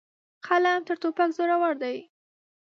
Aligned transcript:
قلم 0.45 0.79
تر 0.87 0.95
توپک 1.01 1.29
زورور 1.37 1.75
دی. 1.81 1.97